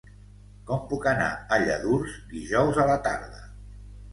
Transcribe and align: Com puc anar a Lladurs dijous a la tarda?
Com 0.69 0.79
puc 0.93 1.05
anar 1.11 1.27
a 1.35 1.59
Lladurs 1.65 2.15
dijous 2.33 2.81
a 2.85 2.89
la 2.93 2.99
tarda? 3.11 3.45